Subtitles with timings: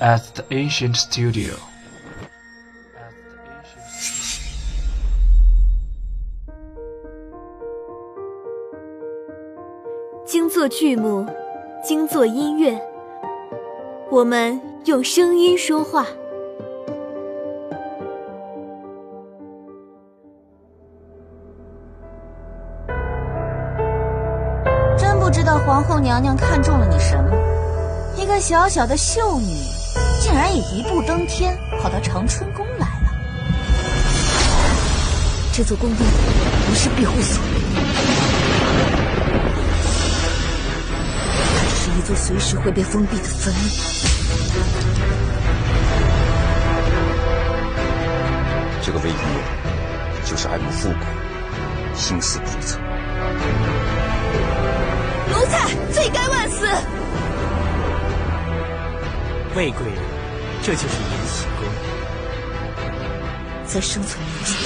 [0.00, 1.54] at the ancient studio.
[10.26, 11.26] 精作剧目，
[11.82, 12.80] 精作音乐，
[14.10, 16.06] 我们用声音说话。
[24.96, 27.30] 真不知道皇后娘娘看中了你什么？
[28.16, 29.54] 一个小小的秀女，
[30.20, 33.10] 竟然也一步登天，跑到长春宫来了。
[35.52, 36.10] 这座宫殿
[36.68, 37.40] 不是庇护所，
[41.56, 43.60] 它只是一座随时会被封闭的坟墓。
[48.82, 51.06] 这个魏璎珞就是爱慕富贵，
[51.94, 52.78] 心思叵测。
[59.56, 59.96] 魏贵人，
[60.64, 61.64] 这就是延禧宫。
[63.64, 64.58] 在生存面前，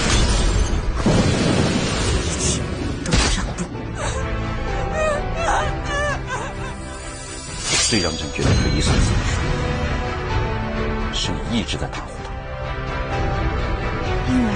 [2.24, 2.62] 一切
[3.04, 3.60] 都要让步。
[7.90, 9.18] 最让朕觉得匪夷所思的
[11.12, 12.30] 是，是你一直在袒护他。
[14.32, 14.48] 因为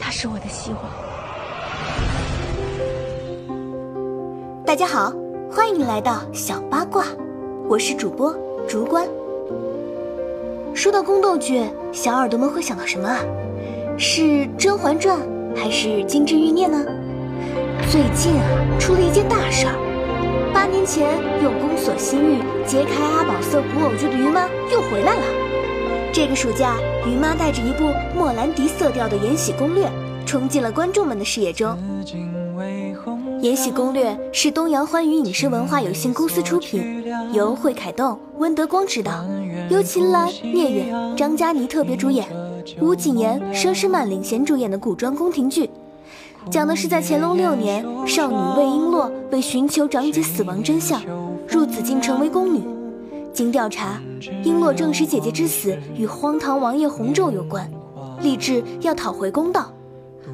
[0.00, 0.80] 他是我的希望。
[4.64, 5.12] 大家好，
[5.50, 7.04] 欢迎来到小八卦，
[7.68, 8.34] 我是主播
[8.68, 9.06] 竹关。
[10.74, 13.18] 说到宫斗剧，小耳朵们会想到什么啊？
[13.96, 14.22] 是
[14.56, 15.18] 《甄嬛传》
[15.56, 16.84] 还是《金枝欲孽》呢？
[17.90, 19.74] 最近啊，出了一件大事儿。
[20.52, 25.22] 八年前用宫锁心玉揭开阿宝色古偶剧的于妈又回来了。
[26.12, 29.86] 这个暑假，于妈带着一部莫兰迪色调的《延禧攻略》
[30.26, 31.70] 冲进了观众们的视野中。
[33.40, 39.24] 《延禧攻略》是东阳欢娱影视文化有限公司出品，由惠凯栋、温德光执导，
[39.70, 42.26] 由秦岚、聂远、张嘉倪特别主演，
[42.80, 45.68] 吴谨言、佘诗曼领衔主演的古装宫廷剧。
[46.50, 51.00] 讲的是在乾隆六年，少女魏璎珞为寻求长姐死亡真相，
[51.46, 52.60] 入紫禁城为宫女。
[53.32, 57.70] 经调查，璎珞证实姐姐之死与荒唐王爷弘昼有关，
[58.20, 59.72] 立志要讨回公道。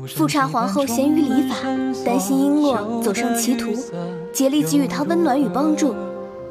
[0.07, 1.57] 富察皇后贤于礼法，
[2.05, 3.71] 担心璎珞走上歧途，
[4.33, 5.95] 竭力给予她温暖与帮助。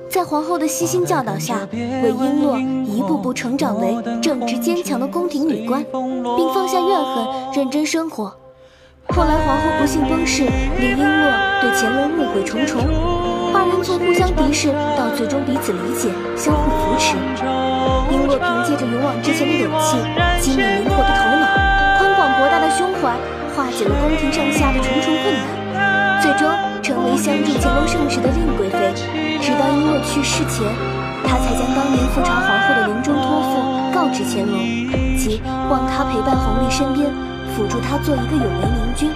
[0.10, 8.34] 在皇后的悉心教导下，为璎珞一步步成长为正直坚强的宫廷女官，并放下怨恨，认真生活。
[9.10, 10.44] 后来皇后不幸崩逝，
[10.80, 12.82] 令璎珞对乾隆误会重重，
[13.54, 17.16] 二人从互相敌视到最终彼此理解，相互扶持。
[18.10, 19.98] 璎珞凭借着勇往直前的勇气、
[20.42, 21.46] 机敏灵活的头脑、
[22.38, 23.18] 博大的胸怀，
[23.56, 25.34] 化解了宫廷上下的重重困
[25.74, 26.48] 难，最终
[26.84, 28.94] 成为相助乾隆盛世的令贵妃。
[29.42, 30.68] 直到璎珞去世前，
[31.26, 33.58] 她才将当年富察皇后的临终托付
[33.92, 34.54] 告知乾隆，
[35.18, 37.10] 即望他陪伴弘历身边。
[37.56, 39.10] 辅助他做一个有为明君。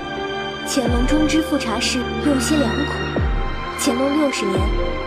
[0.67, 2.93] 乾隆终知富察氏用心良苦。
[3.77, 4.59] 乾隆六十年，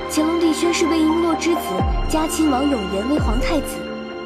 [0.09, 1.61] 乾隆帝宣誓为璎珞之子
[2.09, 3.79] 嘉亲王永琰为皇太子，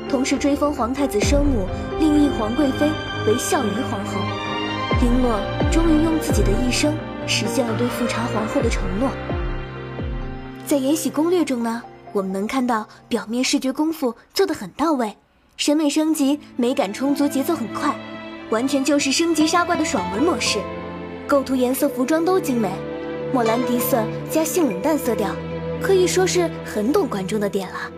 [0.08, 1.66] 同时追封皇太子生母
[2.00, 2.88] 另一皇贵妃
[3.26, 4.20] 为孝仪皇后。
[4.98, 6.94] 璎珞终于用自己的一生
[7.26, 9.10] 实现了对富察皇后的承诺。
[10.66, 11.82] 在《延禧攻略》中呢，
[12.12, 15.16] 我们能看到表面视觉功夫做得很到位，
[15.56, 17.94] 审美升级，美感充足，节奏很快。
[18.50, 20.58] 完全就是升级杀怪的爽文模式，
[21.26, 22.70] 构图、颜色、服装都精美，
[23.32, 25.30] 莫兰迪色加性冷淡色调，
[25.82, 27.97] 可以说是很懂观众的点了。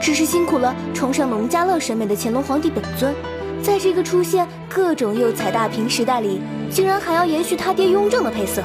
[0.00, 3.14] 只是辛苦了崇尚农家乐审美的乾隆皇帝本尊，
[3.62, 8.62] 在这个出现各种釉彩大屏时代里，竟然还要延续他爹雍正的配色，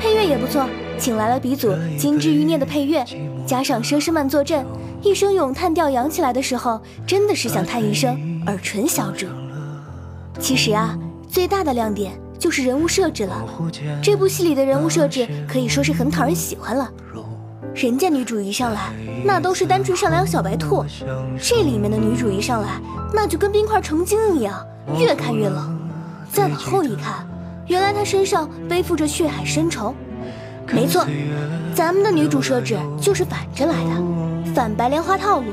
[0.00, 0.66] 配乐也不错，
[0.98, 3.04] 请来了鼻祖《金枝欲孽》的配乐，
[3.46, 4.64] 加上佘诗曼坐镇，
[5.02, 9.26] 一声咏叹调扬起来的时候，真的是想叹一声耳唇小主。
[10.38, 10.96] 其实啊，
[11.28, 13.44] 最大的亮点就是人物设置了。
[14.02, 16.90] 这部戏里的人物设置可以说是很讨人喜欢了。
[17.74, 18.92] 人家女主一上来，
[19.24, 20.84] 那都是单纯善良小白兔；
[21.40, 22.80] 这里面的女主一上来，
[23.12, 24.64] 那就跟冰块成精一样，
[24.98, 25.78] 越看越冷。
[26.30, 27.26] 再往后一看，
[27.66, 29.94] 原来她身上背负着血海深仇。
[30.72, 31.04] 没错，
[31.74, 35.46] 咱们的女主设置就是反着来的，反白莲花套路。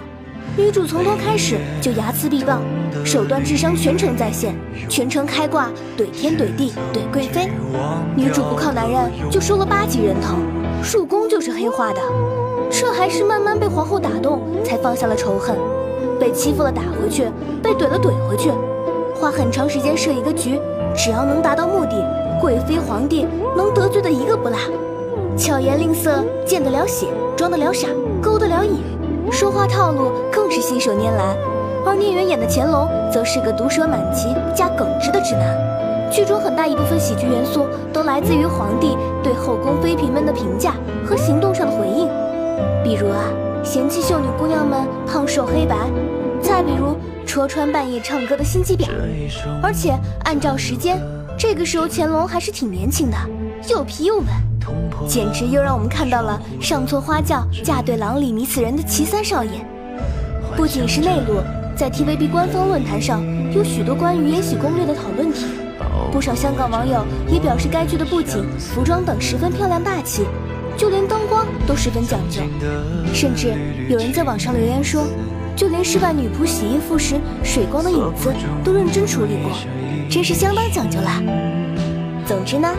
[0.58, 2.60] 女主从头开始就睚眦必报，
[3.06, 4.56] 手段智商全程在线，
[4.90, 7.50] 全程开挂怼天怼地怼贵妃。
[8.16, 10.38] 女主不靠男人就收了八级人头，
[10.92, 12.02] 入宫就是黑化的，
[12.70, 15.58] 这还是慢慢被皇后打动才放下了仇恨。
[16.20, 17.32] 被欺负了打回去，
[17.64, 18.52] 被怼了怼回去，
[19.16, 20.60] 花很长时间设一个局，
[20.96, 22.06] 只要能达到目的，
[22.42, 23.26] 贵妃皇帝
[23.56, 24.58] 能得罪的一个不落。
[25.38, 27.08] 巧言令色，见得了血，
[27.38, 27.88] 装得了傻，
[28.22, 28.80] 勾得了引。
[29.32, 31.38] 说话套路更是信手拈来。
[31.86, 35.58] 而聂远演的乾隆，则是个毒舌满级加耿直的直男。
[36.12, 40.74] 剧中很大一部分喜剧元素都来自于皇帝对后宫妃嫔们的评价
[41.06, 42.10] 和行动上的回应，
[42.84, 43.26] 比如啊，
[43.64, 45.76] 嫌弃秀女姑娘们胖瘦黑白，
[46.42, 46.96] 再比如
[47.26, 48.88] 戳穿半夜唱歌的心机婊。
[49.62, 51.00] 而且按照时间，
[51.38, 53.18] 这个时候乾隆还是挺年轻的，
[53.70, 54.26] 又皮又稳，
[55.08, 59.52] 简直又让我们看到了上错花轿嫁对郎里迷死人的齐三少爷。
[60.56, 61.42] 不仅是内陆。
[61.76, 63.24] 在 TVB 官方论坛上，
[63.54, 65.48] 有许多关于《延禧攻略》的讨论帖，
[66.12, 70.26] 不少香港网友也表示该剧的布景、服装等十分漂亮大气，
[70.80, 72.42] 就连灯光都十分讲究。
[73.14, 73.54] 甚至
[73.90, 75.06] 有人在网上留言说，
[75.56, 78.34] 就连室外女仆洗衣服时水光的影子
[78.64, 79.52] 都认真处理过，
[80.10, 81.22] 真是相当讲究啦。
[82.26, 82.74] 总之呢，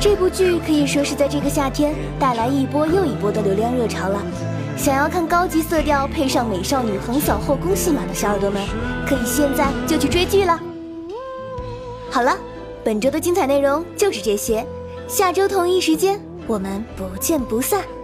[0.00, 4.20] 这部剧可以说是在这个夏天带来一波又一波的流量热潮了。
[4.76, 8.60] 想要看高级色调配上美少女横扫后宫戏码的小耳朵们，
[9.06, 10.60] 可以现在就去追剧了。
[12.10, 12.36] 好了，
[12.82, 14.66] 本周的精彩内容就是这些，
[15.06, 18.03] 下周同一时间我们不见不散。